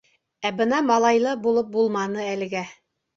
[0.49, 2.63] Ә бына малайлы булып булманы әлегә.